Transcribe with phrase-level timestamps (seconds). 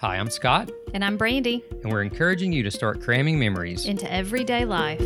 [0.00, 3.86] Hi, I'm Scott, And I'm Brandi and we're encouraging you to start cramming memories.
[3.86, 5.00] into everyday life.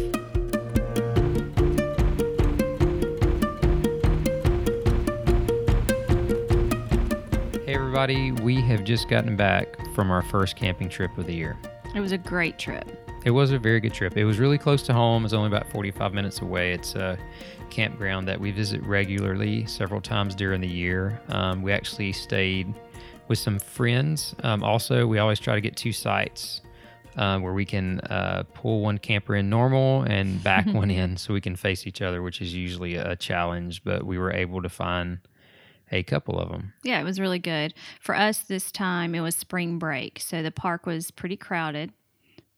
[7.64, 11.56] Hey, everybody, we have just gotten back from our first camping trip of the year.
[11.94, 12.86] It was a great trip.
[13.24, 14.16] It was a very good trip.
[14.16, 15.24] It was really close to home.
[15.24, 16.72] It's only about 45 minutes away.
[16.72, 17.18] It's a
[17.68, 21.20] campground that we visit regularly several times during the year.
[21.28, 22.72] Um, we actually stayed
[23.28, 24.34] with some friends.
[24.42, 26.60] Um, also, we always try to get two sites
[27.16, 31.34] uh, where we can uh, pull one camper in normal and back one in so
[31.34, 33.84] we can face each other, which is usually a challenge.
[33.84, 35.18] But we were able to find
[35.90, 36.72] a couple of them.
[36.82, 37.74] Yeah, it was really good.
[38.00, 40.20] For us this time, it was spring break.
[40.20, 41.92] So the park was pretty crowded,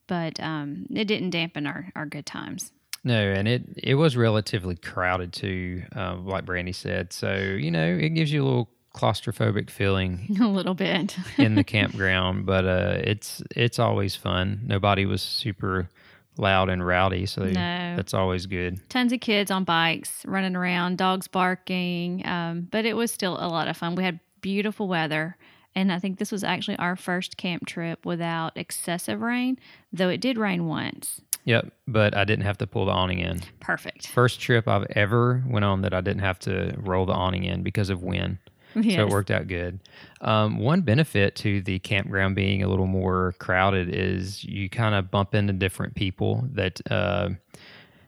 [0.07, 2.73] but um, it didn't dampen our, our good times.
[3.02, 7.15] No, and it it was relatively crowded too, uh, like Brandi said.
[7.15, 11.17] So you know, it gives you a little claustrophobic feeling a little bit.
[11.39, 14.61] in the campground, but uh, it's it's always fun.
[14.65, 15.88] Nobody was super
[16.37, 17.96] loud and rowdy, so No.
[17.96, 18.80] that's always good.
[18.88, 23.49] Tons of kids on bikes running around, dogs barking, um, but it was still a
[23.49, 23.95] lot of fun.
[23.95, 25.37] We had beautiful weather.
[25.77, 29.57] And I think this was actually our first camp trip without excessive rain,
[29.93, 31.21] though it did rain once.
[31.45, 33.41] Yep, but I didn't have to pull the awning in.
[33.61, 34.09] Perfect.
[34.09, 37.63] First trip I've ever went on that I didn't have to roll the awning in
[37.63, 38.38] because of wind.
[38.82, 39.80] So it worked out good.
[40.21, 45.10] Um, one benefit to the campground being a little more crowded is you kind of
[45.10, 47.30] bump into different people that uh,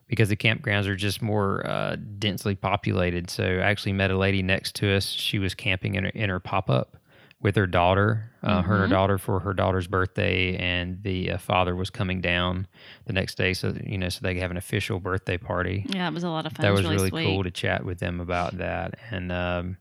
[0.09, 3.31] because the campgrounds are just more uh, densely populated.
[3.31, 5.07] So I actually met a lady next to us.
[5.07, 6.99] She was camping in her, in her pop up
[7.43, 11.39] with her daughter, uh, her and her daughter for her daughter's birthday, and the uh,
[11.39, 12.69] father was coming down
[13.07, 13.53] the next day.
[13.53, 16.29] So you know, so they could have an official birthday party Yeah, it was a
[16.29, 16.63] lot of fun.
[16.63, 18.95] that It was, really, really cool to chat with them about that.
[19.11, 19.77] And um,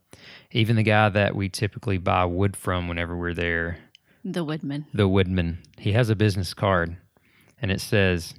[0.52, 3.78] even the guy that we typically buy wood from whenever we're there,
[4.24, 4.86] The Woodman.
[4.94, 6.98] the woodman, he has a business card
[7.62, 8.34] and it says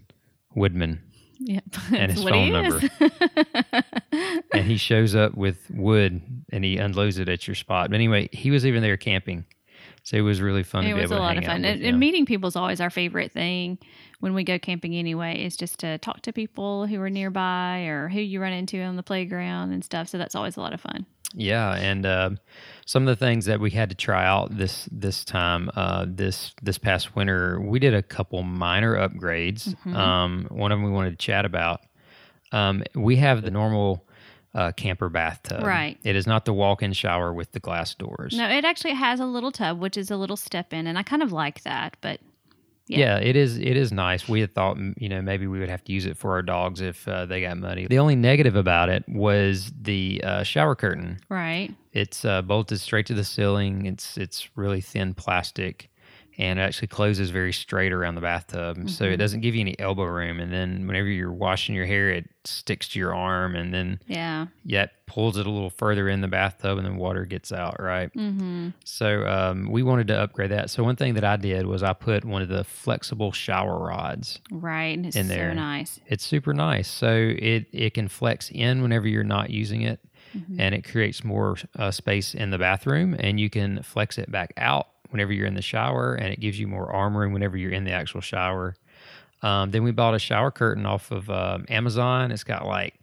[0.54, 1.02] Woodman
[1.38, 1.64] Yep.
[1.92, 2.80] and his phone number.
[4.52, 6.20] and he shows up with wood
[6.52, 7.90] and he unloads it at your spot.
[7.90, 9.44] But anyway, he was even there camping.
[10.04, 11.64] So it was really fun it to be was a lot of fun.
[11.64, 13.78] And, and meeting people is always our favorite thing
[14.20, 18.08] when we go camping anyway, is just to talk to people who are nearby or
[18.08, 20.08] who you run into on the playground and stuff.
[20.08, 21.06] So that's always a lot of fun.
[21.34, 22.38] Yeah, and um
[22.84, 26.52] some of the things that we had to try out this this time, uh, this
[26.62, 29.68] this past winter, we did a couple minor upgrades.
[29.68, 29.96] Mm-hmm.
[29.96, 31.80] Um, one of them we wanted to chat about.
[32.50, 34.04] Um, we have the normal
[34.54, 35.64] uh, camper bathtub.
[35.64, 35.98] Right.
[36.02, 38.34] It is not the walk-in shower with the glass doors.
[38.36, 41.02] No, it actually has a little tub, which is a little step in, and I
[41.02, 41.96] kind of like that.
[42.02, 42.20] But
[42.92, 43.18] yeah.
[43.18, 43.18] Yeah.
[43.18, 43.58] it is.
[43.58, 44.28] It is nice.
[44.28, 46.80] We had thought, you know, maybe we would have to use it for our dogs
[46.80, 47.86] if uh, they got muddy.
[47.86, 51.18] The only negative about it was the uh, shower curtain.
[51.28, 53.86] right, It's uh, bolted straight to the ceiling.
[53.86, 55.90] It's it's really thin plastic,
[56.38, 59.14] and it actually closes very straight around the bathtub, so Mm-hmm.
[59.14, 60.40] it doesn't give you any elbow room.
[60.40, 64.46] And then whenever you're washing your hair, it sticks to your arm, and then yeah,
[64.64, 67.76] yet pulls it a little further in the bathtub, and then water gets out.
[67.80, 68.12] Right.
[68.14, 68.70] mm-hmm.
[68.84, 70.70] So um, we wanted to upgrade that.
[70.70, 74.40] So one thing that I did was I put one of the flexible shower rods.
[74.50, 75.54] right, and it's In so there.
[75.54, 76.00] nice.
[76.06, 76.88] It's super nice.
[76.88, 80.00] So it it can flex in whenever you're not using it,
[80.58, 84.52] and it creates more uh, space in the bathroom, and you can flex it back
[84.56, 87.72] out whenever you're in the shower, and it gives you more arm room whenever you're
[87.72, 88.74] in the actual shower.
[89.42, 92.30] Um, then we bought a shower curtain off of um, Amazon.
[92.30, 92.94] It's got like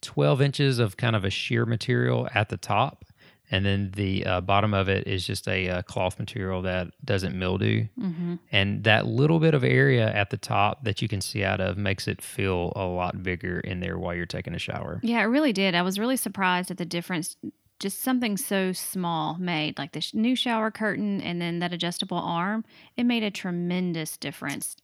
[0.00, 3.04] 12 inches of kind of a sheer material at the top.
[3.50, 7.38] And then the uh, bottom of it is just a uh, cloth material that doesn't
[7.38, 7.86] mildew.
[8.00, 8.36] Mm-hmm.
[8.50, 11.76] And that little bit of area at the top that you can see out of
[11.76, 15.00] makes it feel a lot bigger in there while you're taking a shower.
[15.02, 15.74] Yeah, it really did.
[15.74, 17.36] I was really surprised at the difference.
[17.82, 22.64] Just something so small made, like this new shower curtain and then that adjustable arm,
[22.96, 24.76] it made a tremendous difference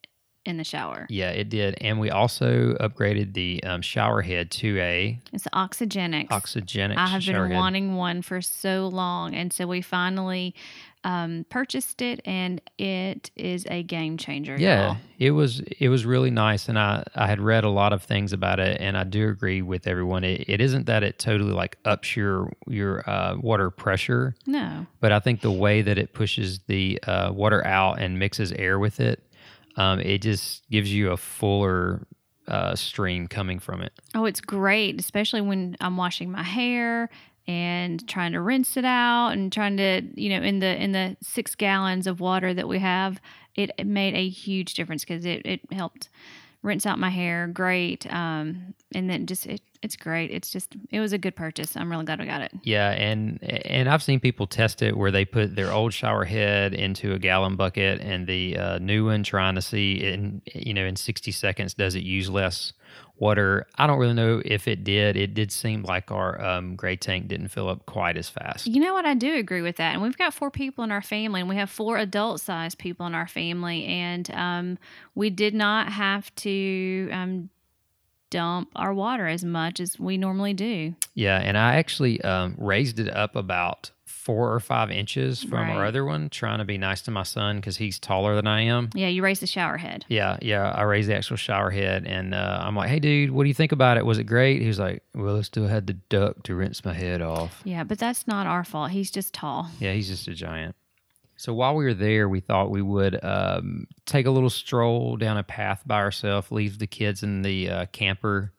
[0.44, 1.06] in the shower.
[1.08, 1.76] Yeah, it did.
[1.80, 6.28] And we also upgraded the um, shower head to a It's oxygenic.
[6.28, 7.52] oxygenic I have been head.
[7.54, 10.54] wanting one for so long, and so we finally
[11.08, 14.56] um, purchased it, and it is a game changer.
[14.58, 14.96] Yeah, y'all.
[15.18, 18.34] it was it was really nice, and I I had read a lot of things
[18.34, 20.22] about it, and I do agree with everyone.
[20.22, 24.86] It, it isn't that it totally like ups your your uh, water pressure, No.
[25.00, 28.78] but I think the way that it pushes the uh, water out and mixes air
[28.78, 29.22] with it,
[29.76, 32.06] um, it just gives you a fuller
[32.48, 33.92] uh, stream coming from it.
[34.14, 37.08] Oh, it's great, especially when I'm washing my hair
[37.48, 41.16] and trying to rinse it out and trying to, you know, in the in the
[41.20, 43.20] six gallons of water that we have,
[43.56, 46.10] it, it made a huge difference because it, it helped
[46.62, 50.30] rinse out my hair great um and then just it, it's great.
[50.30, 51.76] It's just it was a good purchase.
[51.76, 52.52] I'm really glad we got it.
[52.62, 56.74] Yeah, and and I've seen people test it where they put their old shower head
[56.74, 60.84] into a gallon bucket and the uh, new one, trying to see in you know
[60.84, 62.72] in 60 seconds does it use less
[63.16, 63.66] water.
[63.76, 65.16] I don't really know if it did.
[65.16, 68.66] It did seem like our um, gray tank didn't fill up quite as fast.
[68.66, 69.06] You know what?
[69.06, 69.94] I do agree with that.
[69.94, 73.06] And we've got four people in our family, and we have four adult sized people
[73.06, 74.78] in our family, and um,
[75.14, 77.50] we did not have to um,
[78.30, 80.94] dump our water as much as we normally do.
[81.14, 83.90] Yeah, and I actually um, raised it up about
[84.28, 85.74] four or five inches from Right.
[85.74, 88.60] our other one, trying to be nice to my son because he's taller than I
[88.60, 88.90] am.
[88.94, 90.04] Yeah, you raise the shower head.
[90.08, 90.70] Yeah, yeah.
[90.70, 93.54] I raised the actual shower head, and uh, I'm like, "Hey, dude, what do you
[93.54, 94.04] think about it?
[94.04, 96.92] Was it great?" He was like, "Well, I still had the duck to rinse my
[96.92, 98.90] head off." Yeah, but that's not our fault.
[98.90, 99.70] He's just tall.
[99.80, 100.76] Yeah, he's just a giant.
[101.36, 105.38] So while we were there, we thought we would um, take a little stroll down
[105.38, 108.52] a path by ourselves, leave the kids in the uh, camper.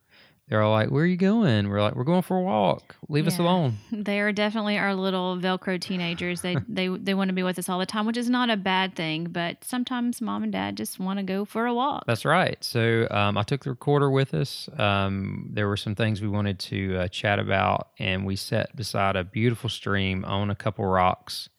[0.50, 2.96] They're all like, "Where are you going?" We're like, "We're going for a walk.
[3.08, 6.42] Leave us alone." They are definitely our little Velcro teenagers.
[6.42, 8.58] They they they want to be with us all the time, which is not a
[8.58, 9.26] bad thing.
[9.26, 12.06] But sometimes mom and dad just want to go for a walk.
[12.08, 12.58] That's right.
[12.64, 14.68] So um, I took the recorder with us.
[14.78, 19.16] Um, there were some things we wanted to uh, chat about, and we sat beside
[19.16, 21.50] a beautiful stream on a couple rocks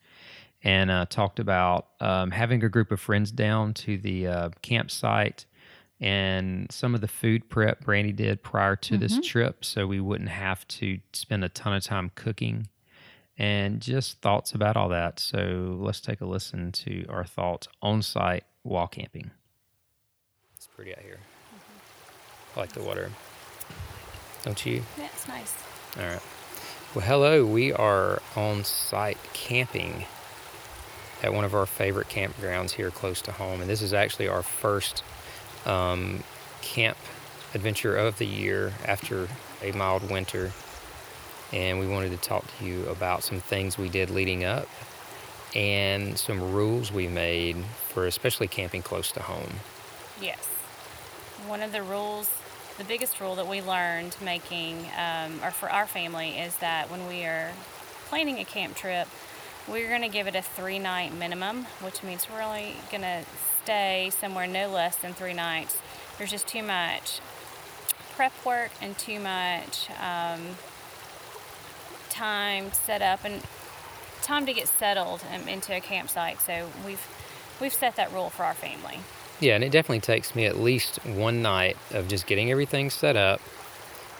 [0.63, 5.47] and uh, talked about um, having a group of friends down to the uh, campsite
[6.00, 9.23] and some of the food prep Brandi did prior to this mm-hmm.
[9.23, 12.69] trip, so we wouldn't have to spend a ton of time cooking.
[13.37, 15.19] And just thoughts about all that.
[15.19, 19.31] So let's take a listen to our thoughts on site while camping.
[20.56, 21.20] It's pretty out here.
[22.55, 23.11] I like the water.
[24.43, 24.82] Don't you?
[24.99, 25.55] Yeah, it's nice.
[25.97, 26.20] All right.
[26.94, 27.47] Well, hello.
[27.47, 30.05] We are on site camping
[31.23, 33.61] at one of our favorite campgrounds here close to home.
[33.61, 35.02] And this is actually our first
[35.67, 36.23] um,
[36.62, 36.97] camp
[37.55, 39.29] adventure of the year after
[39.62, 40.53] a mild winter.
[41.53, 44.69] And we wanted to talk to you about some things we did leading up
[45.55, 47.57] and some rules we made
[47.89, 49.55] for especially camping close to home.
[50.21, 50.47] Yes.
[51.47, 52.31] One of the rules,
[52.79, 57.07] the biggest rule that we learned making, um, or for our family, is that when
[57.09, 57.51] we are
[58.09, 59.09] planning a camp trip,
[59.67, 63.25] we're going to give it a three night minimum, which means we're only going to
[63.62, 65.79] stay somewhere no less than three nights.
[66.19, 67.21] There's just too much
[68.15, 70.41] prep work and too much um,
[72.11, 73.43] time set up and
[74.23, 76.41] time to get settled um, into a campsite.
[76.41, 77.07] So we've
[77.61, 79.01] we've set that rule for our family.
[79.41, 83.17] Yeah, and it definitely takes me at least one night of just getting everything set
[83.17, 83.41] up,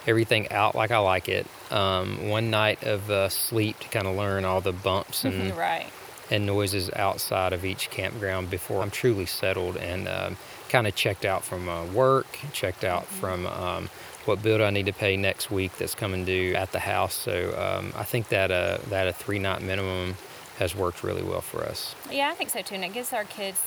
[0.07, 1.47] everything out like I like it.
[1.71, 5.91] Um, one night of uh, sleep to kind of learn all the bumps and, right.
[6.31, 10.37] And noises outside of each campground before I'm truly settled and um,
[10.69, 13.91] kind of checked out from uh, work, checked out from um,
[14.25, 17.15] what bill do I need to pay next week that's coming due at the house.
[17.15, 20.17] So um, I think that uh, that a three night minimum
[20.59, 21.95] has worked really well for us.
[22.11, 22.75] Yeah, I think so too.
[22.75, 23.61] And it gives our kids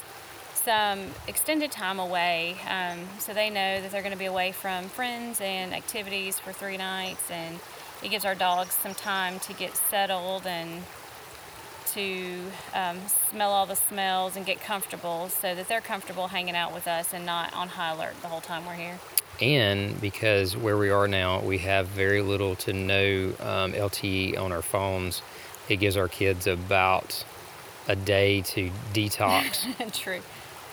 [0.54, 4.86] some extended time away um, so they know that they're going to be away from
[4.86, 7.30] friends and activities for three nights.
[7.30, 7.60] And
[8.04, 10.84] it gives our dogs some time to get settled and
[11.96, 12.36] to
[12.74, 12.98] um,
[13.30, 17.14] smell all the smells and get comfortable so that they're comfortable hanging out with us
[17.14, 19.00] and not on high alert the whole time we're here.
[19.42, 24.52] and because where we are now, we have very little to no um, LTE on
[24.52, 25.22] our phones.
[25.70, 27.24] It gives our kids about
[27.88, 29.66] a day to detox
[30.02, 30.22] True.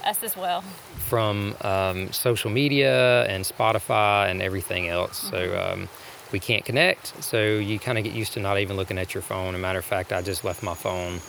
[0.04, 0.62] Us as well.
[0.96, 5.18] from um, social media and Spotify and everything else.
[5.18, 5.88] So um,
[6.32, 7.22] we can't connect.
[7.22, 9.54] So you kind of get used to not even looking at your phone.
[9.54, 11.20] As a matter of fact, I just left my phone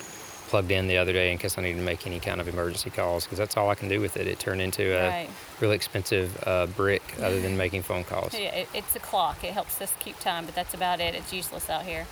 [0.49, 2.89] plugged in the other day in case I need to make any kind of emergency
[2.89, 4.27] calls because that's all I can do with it.
[4.27, 5.29] It turned into a Right.
[5.61, 8.33] really expensive uh, brick other than making phone calls.
[8.33, 9.43] Yeah, it, it's a clock.
[9.45, 11.15] It helps us keep time, but that's about it.
[11.15, 12.05] It's useless out here.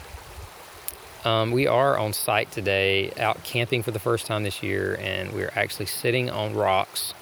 [1.25, 5.33] Um, we are on site today, out camping for the first time this year, and
[5.33, 7.13] we're actually sitting on rocks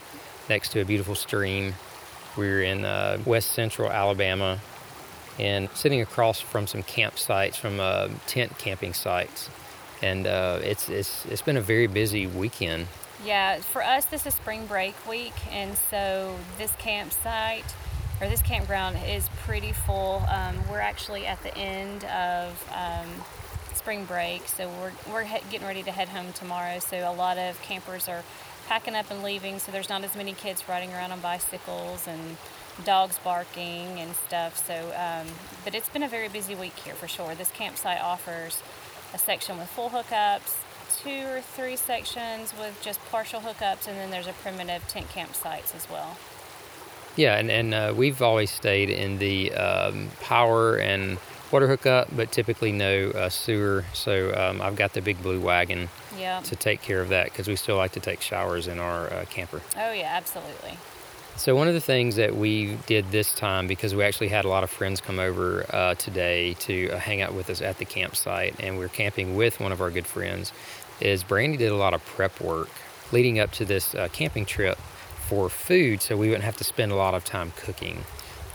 [0.49, 1.73] next to a beautiful stream.
[2.37, 4.59] We're in uh, west central Alabama
[5.39, 9.49] and sitting across from some campsites, from uh, tent camping sites.
[10.01, 12.87] And uh, it's, it's, it's been a very busy weekend.
[13.25, 17.65] Yeah, for us, this is spring break week, and so this campsite
[18.21, 20.23] or this campground is pretty full.
[20.29, 23.07] Um, we're actually at the end of um,
[23.75, 26.79] spring break, so we're, we're he- getting ready to head home tomorrow.
[26.79, 28.23] So a lot of campers are
[28.67, 32.37] packing up and leaving, so there's not as many kids riding around on bicycles and
[32.85, 34.65] dogs barking and stuff.
[34.65, 35.27] So, um,
[35.63, 37.35] but it's been a very busy week here for sure.
[37.35, 38.61] This campsite offers
[39.13, 40.55] a section with full hookups,
[41.01, 45.75] two or three sections with just partial hookups, and then there's a primitive tent campsites
[45.75, 46.17] as well.
[47.15, 51.17] Yeah, and, and uh, we've always stayed in the um, power and
[51.51, 53.85] water hookup, but typically no uh, sewer.
[53.93, 56.41] So um, I've got the big blue wagon Yeah.
[56.41, 59.25] to take care of that because we still like to take showers in our uh,
[59.31, 59.61] camper.
[59.77, 60.77] Oh yeah, absolutely.
[61.37, 64.47] So one of the things that we did this time, because we actually had a
[64.47, 67.85] lot of friends come over uh, today to uh, hang out with us at the
[67.85, 70.51] campsite, and we are camping with one of our good friends,
[70.99, 72.69] is Brandi did a lot of prep work
[73.11, 74.79] leading up to this uh, camping trip
[75.27, 78.03] for food, so we wouldn't have to spend a lot of time cooking.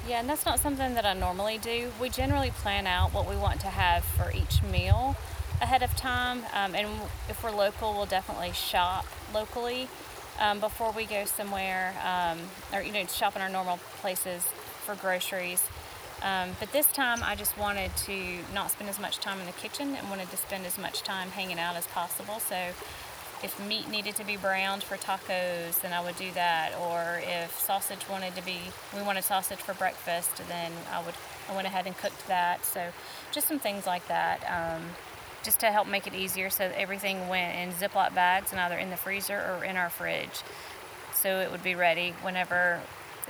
[0.09, 1.93] Yeah, and that's not something that I normally do.
[2.01, 5.15] We generally plan out what we want to have for each meal
[5.61, 6.89] ahead of time, um, and
[7.29, 9.89] if we're local, we'll definitely shop locally
[10.41, 12.39] um, before we go somewhere, um,
[12.73, 14.43] or you know, shop in our normal places
[14.85, 15.62] for groceries.
[16.23, 19.53] Um, but this time, I just wanted to not spend as much time in the
[19.53, 22.39] kitchen and wanted to spend as much time hanging out as possible.
[22.39, 22.57] So,
[23.43, 26.75] if meat needed to be browned for tacos, then I would do that.
[26.81, 28.59] Or if sausage wanted to be,
[28.95, 31.15] we wanted sausage for breakfast, then I would,
[31.51, 32.65] I went ahead and cooked that.
[32.65, 32.87] So,
[33.33, 34.83] just some things like that, um,
[35.43, 38.77] just to help make it easier, so that everything went in Ziploc bags and either
[38.77, 40.43] in the freezer or in our fridge,
[41.15, 42.81] so it would be ready whenever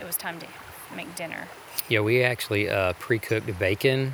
[0.00, 0.46] it was time to
[0.94, 1.48] make dinner.
[1.88, 4.12] Yeah, we actually uh, pre-cooked bacon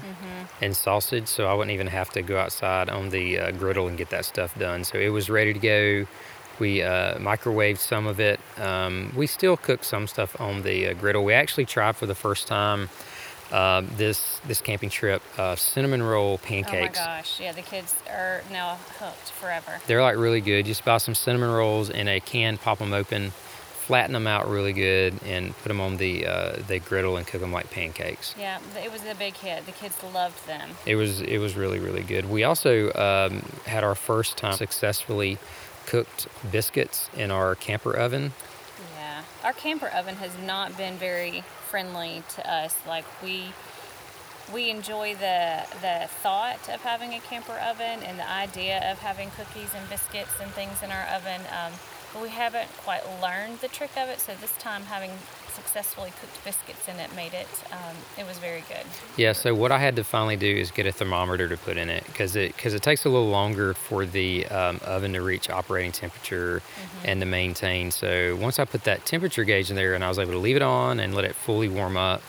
[0.61, 3.99] and sausage, so I wouldn't even have to go outside on the uh, griddle and
[3.99, 4.85] get that stuff done.
[4.85, 6.07] So it was ready to go.
[6.59, 8.41] We uh, microwaved some of it.
[8.57, 11.25] Um, we still cook some stuff on the uh, griddle.
[11.25, 12.89] We actually tried for the first time
[13.53, 16.99] um, this this camping trip uh, cinnamon roll pancakes.
[16.99, 19.81] Oh my gosh, yeah, the kids are now hooked forever.
[19.87, 20.67] They're like really good.
[20.67, 24.73] Just buy some cinnamon rolls in a can, pop them open, flatten them out really
[24.75, 28.35] good, and put them on the uh, the griddle and cook them like pancakes.
[28.39, 29.65] Yeah, it was a big hit.
[29.65, 30.71] The kids loved them.
[30.85, 32.29] It was it was really really good.
[32.29, 35.39] We also um, had our first time successfully
[35.87, 38.33] cooked biscuits in our camper oven.
[39.45, 42.75] Our camper oven has not been very friendly to us.
[42.87, 43.53] Like we
[44.53, 49.31] we enjoy the the thought of having a camper oven and the idea of having
[49.31, 51.73] cookies and biscuits and things in our oven, um,
[52.13, 54.21] but we haven't quite learned the trick of it.
[54.21, 55.11] So this time, having
[55.59, 58.87] successfully cooked biscuits in it made it um, it was very good.
[59.17, 59.33] Yeah.
[59.33, 62.05] So what I had to finally do is get a thermometer to put in it
[62.07, 65.93] because it because it takes a little longer for the um, oven to reach operating
[65.93, 66.63] temperature
[67.05, 67.91] and to maintain.
[67.91, 70.57] So once I put that temperature gauge in there and I was able to leave
[70.57, 72.23] it on and let it fully warm up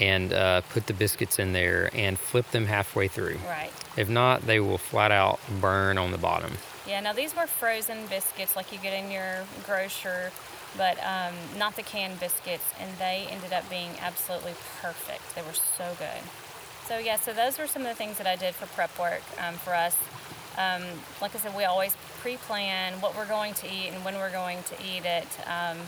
[0.00, 3.38] and uh, put the biscuits in there and flip them halfway through.
[3.46, 3.70] Right.
[3.96, 6.52] If not, they will flat out burn on the bottom.
[6.86, 10.30] Yeah, now these were frozen biscuits like you get in your grocer,
[10.76, 15.34] but um, not the canned biscuits, and they ended up being absolutely perfect.
[15.34, 16.22] They were so good.
[16.86, 19.22] So, yeah, so those were some of the things that I did for prep work
[19.40, 19.96] um, for us.
[20.58, 20.82] Um,
[21.22, 24.30] like I said, we always pre plan what we're going to eat and when we're
[24.30, 25.26] going to eat it.
[25.48, 25.78] Um,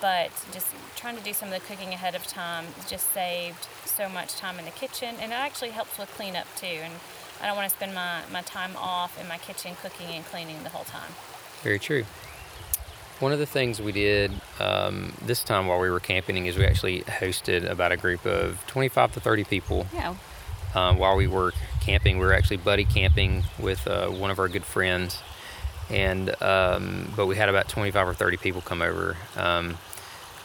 [0.00, 4.08] but just trying to do some of the cooking ahead of time just saved so
[4.08, 6.66] much time in the kitchen, and it actually helps with cleanup too.
[6.66, 6.92] And
[7.42, 10.62] I don't want to spend my, my time off in my kitchen cooking and cleaning
[10.62, 11.10] the whole time.
[11.62, 12.04] Very true.
[13.18, 16.64] One of the things we did um, this time while we were camping is we
[16.64, 20.14] actually hosted about a group of 25 to 30 people Yeah.
[20.74, 22.18] um, while we were camping.
[22.18, 25.18] We were actually buddy camping with uh, one of our good friends,
[25.90, 29.16] and um, but we had about 25 or 30 people come over.
[29.36, 29.76] Um,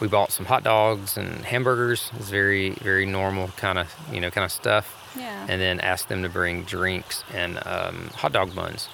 [0.02, 2.12] we bought some hot dogs and hamburgers.
[2.18, 5.46] It's very very normal kind of you know kind of stuff Yeah.
[5.48, 8.90] and then asked them to bring drinks and um, hot dog buns.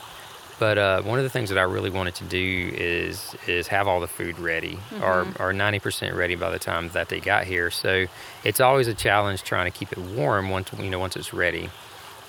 [0.60, 3.88] But uh, one of the things that I really wanted to do is is have
[3.88, 7.46] all the food ready or or ninety percent ready by the time that they got
[7.46, 7.72] here.
[7.72, 8.06] So
[8.44, 11.72] it's always a challenge trying to keep it warm once you know once it's ready.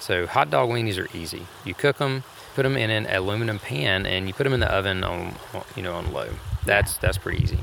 [0.00, 1.46] So hot dog weenies are easy.
[1.66, 4.72] You cook them, put them in an aluminum pan, and you put them in the
[4.72, 5.34] oven on
[5.76, 6.30] you know on low.
[6.64, 7.58] That's that's pretty easy.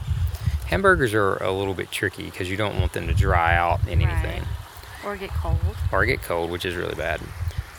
[0.68, 4.04] Hamburgers are a little bit tricky because you don't want them to dry out in
[4.04, 4.44] anything
[5.06, 5.58] Or get cold.
[5.92, 7.22] or get cold, which is really bad.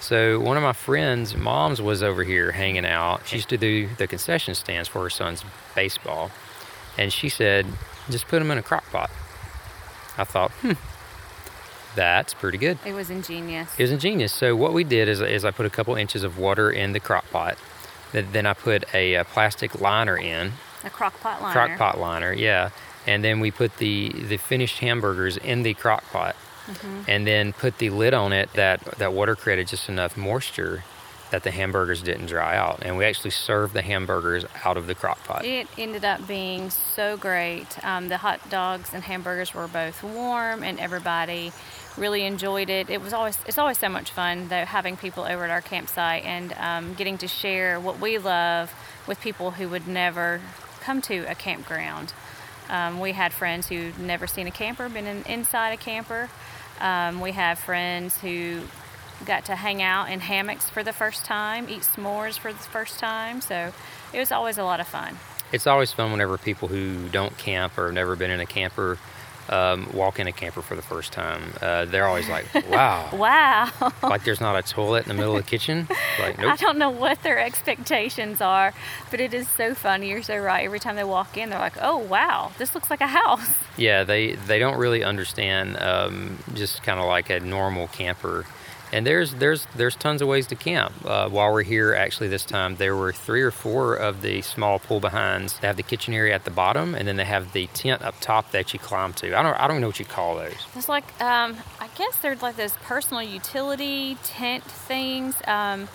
[0.01, 3.21] So one of my friends' moms was over here hanging out.
[3.27, 6.31] She used to do the concession stands for her son's baseball,
[6.97, 7.67] and she said,
[8.09, 9.11] "Just put them in a crock pot."
[10.17, 10.73] I thought, hmm,
[11.95, 12.79] that's pretty good.
[12.85, 13.71] It was ingenious.
[13.79, 14.33] It was ingenious.
[14.33, 17.01] So what we did is, is I put a couple inches of water in the
[17.01, 17.59] crock pot.
[18.13, 20.53] Then I put a, uh plastic liner in,
[20.85, 21.53] a crock pot liner.
[21.53, 22.71] crock pot liner, yeah.
[23.07, 26.37] And then we put the the finished hamburgers in the crock pot,
[26.71, 27.03] Mm-hmm.
[27.09, 28.53] and then put the lid on it.
[28.55, 30.85] That that water created just enough moisture
[31.31, 34.95] that the hamburgers didn't dry out, and we actually served the hamburgers out of the
[34.95, 35.45] crock pot.
[35.45, 37.67] It ended up being so great.
[37.85, 41.53] Um, the hot dogs and hamburgers were both warm, and everybody
[41.97, 42.91] really enjoyed it.
[42.91, 46.25] It was always it's always so much fun though having people over at our campsite
[46.25, 48.73] and um, getting to share what we love
[49.07, 50.41] with people who would never
[50.81, 52.13] come to a campground.
[52.69, 56.29] Um, we had friends who never seen a camper, been in, inside a camper.
[56.81, 58.63] Um, we have friends who
[59.25, 62.99] got to hang out in hammocks for the first time, eat s'mores for the first
[62.99, 63.41] time.
[63.41, 63.73] So
[64.13, 65.17] it was always a lot of fun.
[65.53, 68.99] It's always fun whenever people who don't camp or have never been in a camper
[69.49, 71.43] um, walk in a camper for the first time.
[71.61, 73.09] Uh, they're always like, wow.
[73.21, 73.71] Wow.
[74.03, 75.89] like there's not a toilet in the middle of the kitchen.
[76.21, 78.73] Like, I don't know what their expectations are,
[79.11, 80.09] but it is so funny.
[80.11, 80.65] You're so right.
[80.65, 84.05] Every time they walk in, they're like, "Oh wow, this looks like a house." Yeah,
[84.05, 88.47] they, they don't really understand um, just kind of like a normal camper.
[88.93, 90.93] And there's there's there's tons of ways to camp.
[91.05, 94.79] Uh, while we're here, actually, this time there were three or four of the small
[94.79, 95.59] pull behinds.
[95.59, 98.19] They have the kitchen area at the bottom, and then they have the tent up
[98.21, 99.39] top that you climb to.
[99.39, 100.55] I don't I don't know what you call those.
[100.75, 105.37] It's like, um, I guess they're like those personal utility tent things.
[105.47, 105.89] Um,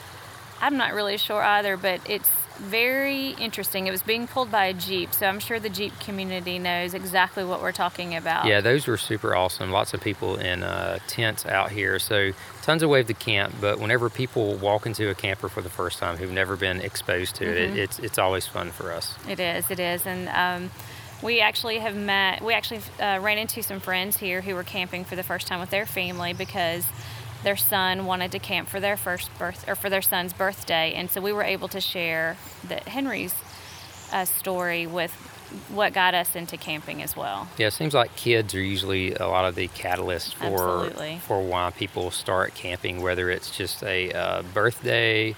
[0.62, 3.88] I'm not really sure either, but it's very interesting.
[3.88, 7.44] It was being pulled by a Jeep, so I'm sure the Jeep community knows exactly
[7.44, 8.46] what we're talking about.
[8.46, 9.72] Yeah, those were super awesome.
[9.72, 12.00] Lots of people in uh, tents out here.
[12.00, 12.32] So
[12.62, 13.56] tons of ways to camp.
[13.62, 17.36] But whenever people walk into a camper for the first time who've never been exposed
[17.36, 19.16] to it, it's it's always fun for us.
[19.28, 20.06] It is, it is.
[20.06, 20.72] And um,
[21.22, 25.06] we actually have met, we actually uh, ran into some friends here who were camping
[25.06, 26.86] for the first time with their family because
[27.44, 30.94] their son wanted to camp for their first birth, or for their son's birthday.
[30.94, 32.38] And so we were able to share
[32.68, 33.36] the Henry's
[34.12, 35.12] uh, story with
[35.70, 37.48] what got us into camping as well.
[37.58, 41.20] Yeah, it seems like kids are usually a lot of the catalyst for Absolutely.
[41.20, 45.36] for why people start camping, whether it's just a uh, birthday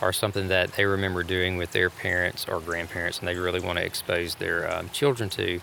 [0.00, 3.78] or something that they remember doing with their parents or grandparents, and they really want
[3.78, 5.60] to expose their um, children to.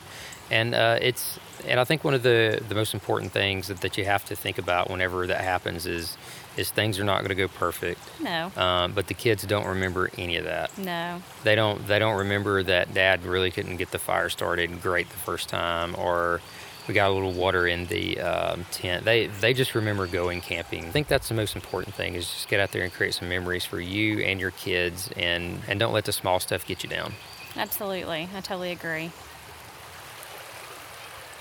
[0.50, 3.98] And uh, it's and I think one of the the most important things that, that
[3.98, 6.18] you have to think about whenever that happens is
[6.56, 8.00] is things are not going to go perfect.
[8.20, 11.22] No, Um, but the kids don't remember any of that no.
[11.44, 15.18] they don't they don't remember that dad really couldn't get the fire started great the
[15.18, 16.42] first time or
[16.88, 20.86] we got a little water in the um, tent they they just remember going camping
[20.86, 23.30] i think that's the most important thing is just get out there and create some
[23.30, 26.90] memories for you and your kids and and don't let the small stuff get you
[26.90, 27.14] down
[27.56, 28.30] Absolutely.
[28.36, 29.10] I totally agree.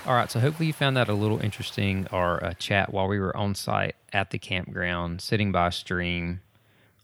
[0.07, 3.19] All right so hopefully you found that a little interesting our uh, chat while we
[3.19, 6.39] were on site at the campground sitting by a stream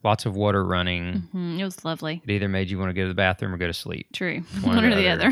[0.04, 2.22] lots of water running Mm, it was lovely.
[2.26, 4.42] it either made you want to go to the bathroom or go to sleep True.
[4.62, 5.32] One or One, or the the other.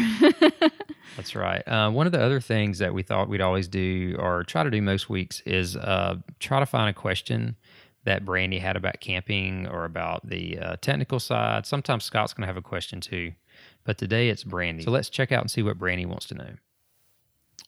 [0.60, 0.70] other.
[1.18, 1.62] That's right.
[1.68, 4.70] Uh, one of the other things that we thought we'd always do, or try to
[4.72, 7.58] do most weeks, is uh, try to find a question
[8.06, 11.66] that Brandi had about camping or about the uh, technical side.
[11.66, 13.34] Sometimes Scott's going to have a question too,
[13.84, 14.86] but today it's Brandi.
[14.86, 16.52] So let's check out and see what Brandi wants to know.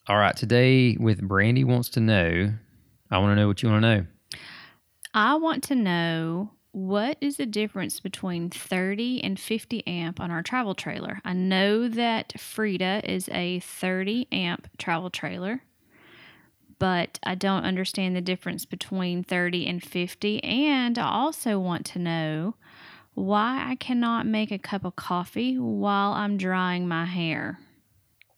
[0.08, 2.54] All right, today with Brandi wants to know,
[3.10, 4.06] I want to know what you want to know.
[5.14, 10.42] I want to know what is the difference between 30 and 50 amp on our
[10.42, 11.22] travel trailer.
[11.24, 15.64] I know that Frida is a 30 amp travel trailer,
[16.80, 20.44] but I don't understand the difference between 30 and 50.
[20.44, 22.56] And I also want to know
[23.14, 27.60] why I cannot make a cup of coffee while I'm drying my hair.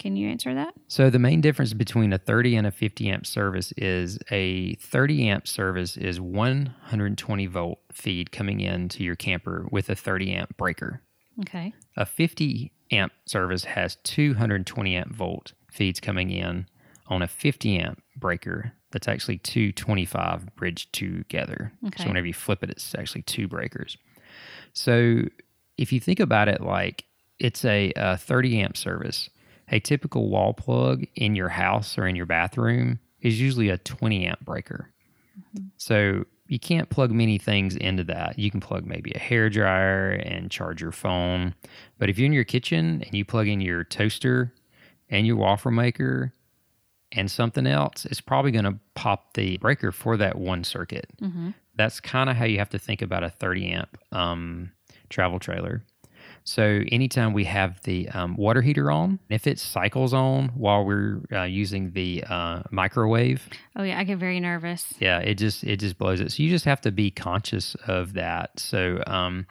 [0.05, 0.75] Can you answer that?
[0.87, 5.29] So the main difference between a 30 and a 50 amp service is a 30
[5.29, 11.01] amp service is 120 volt feed coming into your camper with a 30 amp breaker.
[11.41, 11.73] Okay.
[11.97, 16.67] A 50 amp service has 220 amp volt feeds coming in
[17.07, 21.71] on a 50 amp breaker that's actually two 25 bridged together.
[21.87, 22.03] Okay.
[22.03, 23.97] So whenever you flip it, it's actually two breakers.
[24.71, 25.23] So
[25.79, 27.05] if you think about it like
[27.39, 29.31] it's a, uh 30 amp service,
[29.71, 34.25] a typical wall plug in your house or in your bathroom is usually a 20
[34.25, 34.91] amp breaker.
[35.77, 38.37] So you can't plug many things into that.
[38.37, 41.55] You can plug maybe a hair dryer and charge your phone.
[41.97, 44.53] But if you're in your kitchen and you plug in your toaster
[45.09, 46.33] and your waffle maker
[47.11, 51.09] and something else, it's probably going to pop the breaker for that one circuit.
[51.75, 54.71] That's kind of how you have to think about a 30 amp um,
[55.09, 55.83] travel trailer.
[56.47, 61.21] So anytime we have the um, water heater on, if it cycles on while we're
[61.31, 63.99] uh, using the uh, microwave, Oh, yeah.
[63.99, 64.93] I get very nervous.
[64.99, 66.31] yeah, it just it just blows it.
[66.31, 68.59] So you just have to be conscious of that.
[68.59, 69.47] So um,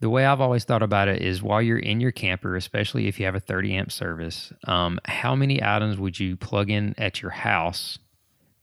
[0.00, 3.20] the way I've always thought about it is while you're in your camper, especially if
[3.20, 7.20] you have a 30 amp service, um, how many items would you plug in at
[7.20, 7.98] your house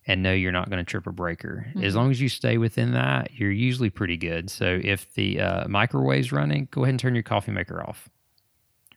[0.08, 1.68] and know you're not going to trip a breaker?
[1.82, 4.50] As long as you stay within that, you're usually pretty good.
[4.50, 8.10] So if the uh, microwave's running, go ahead and turn your coffee maker off.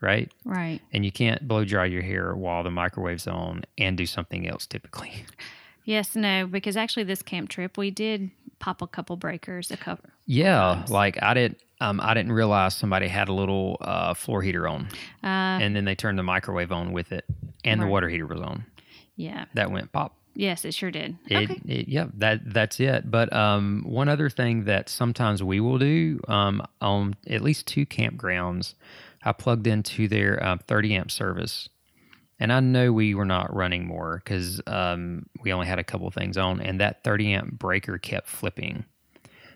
[0.01, 0.31] Right?
[0.45, 0.81] Right.
[0.93, 4.67] And you can't blow dry your hair while the microwave's on and do something else
[4.67, 5.25] typically.
[5.85, 10.13] Yes, no, because actually this camp trip we did pop a couple breakers, a cover.
[10.27, 10.91] Yeah, times.
[10.91, 14.89] like I didn't um, I didn't realize somebody had a little uh, floor heater on,
[15.25, 15.27] Uh,
[15.63, 17.25] and then they turned the microwave on with it.
[17.65, 18.67] and the water heater was on.
[19.17, 19.47] Yeah.
[19.55, 20.15] That went pop.
[20.39, 21.19] Yes, it sure did.
[21.27, 21.61] It, okay.
[21.67, 23.11] it, yeah, that that's it.
[23.11, 27.85] But um, one other thing that sometimes we will do um, on at least two
[27.85, 28.75] campgrounds,
[29.25, 31.69] I plugged into their uh, 30 amp service,
[32.39, 36.09] and I know we were not running more because um, we only had a couple
[36.13, 38.85] things on, and that 30 amp breaker kept flipping.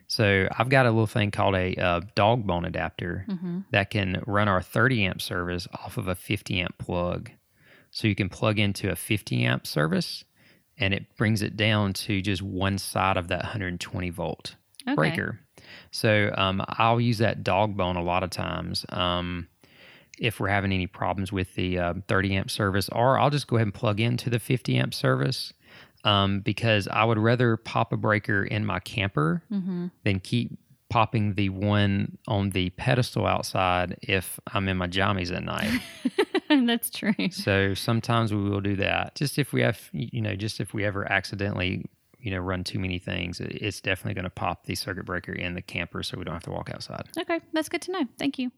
[0.09, 3.25] So I've got a little thing called a uh, dog bone adapter
[3.71, 7.31] that can run our 30 amp service off of a 50 amp plug.
[7.93, 10.25] So you can plug into a 50 amp service
[10.79, 14.57] and it brings it down to just one side of that 120 volt
[14.89, 14.95] Okay.
[14.95, 15.39] breaker.
[15.91, 19.49] So um, I'll use that dog bone a lot of times um,
[20.19, 23.57] if we're having any problems with the uh, 30 amp service, or I'll just go
[23.57, 25.53] ahead and plug into the 50 amp service
[26.05, 29.87] um, because I would rather pop a breaker in my camper Mm-hmm.
[30.05, 30.51] than keep
[30.93, 35.81] popping the one on the pedestal outside if I'm in my jammies at night.
[36.67, 37.15] That's true.
[37.31, 39.15] So sometimes we will do that.
[39.15, 41.87] Just if we have, you know, just if we ever accidentally,
[42.21, 45.55] you know, run too many things, it's definitely going to pop the circuit breaker in
[45.55, 47.09] the camper so we don't have to walk outside.
[47.19, 48.05] Okay, that's good to know.
[48.19, 48.53] Thank you.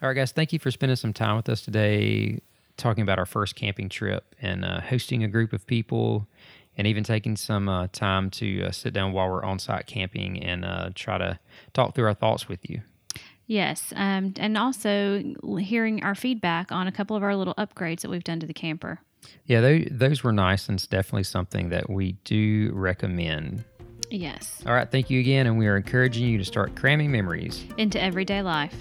[0.00, 2.38] All right, guys, thank you for spending some time with us today,
[2.76, 6.28] talking about our first camping trip and uh, hosting a group of people
[6.76, 10.42] and even taking some uh, time to uh, sit down while we're on site camping
[10.42, 11.38] and uh, try to
[11.72, 12.80] talk through our thoughts with you.
[13.48, 15.22] Yes, um, and also
[15.60, 18.52] hearing our feedback on a couple of our little upgrades that we've done to the
[18.54, 18.98] camper.
[19.46, 23.64] Yeah, those, those were nice and it's definitely something that we do recommend.
[24.10, 27.64] Yes, All right, thank you again, and we are encouraging you to start cramming memories.
[27.76, 28.74] into everyday life.